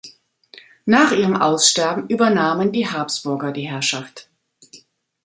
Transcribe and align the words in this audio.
Nach 0.87 1.11
ihrem 1.11 1.35
Aussterben 1.35 2.07
übernahmen 2.07 2.71
die 2.71 2.89
Habsburger 2.89 3.51
die 3.51 3.69
Herrschaft. 3.69 4.29